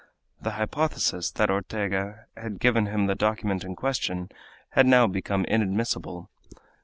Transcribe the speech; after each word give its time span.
The 0.41 0.53
hypothesis 0.57 1.29
that 1.33 1.51
Ortega 1.51 2.25
had 2.35 2.59
given 2.59 2.87
him 2.87 3.05
the 3.05 3.13
document 3.13 3.63
in 3.63 3.75
question 3.75 4.31
had 4.71 4.87
now 4.87 5.05
become 5.05 5.45
admissible. 5.47 6.27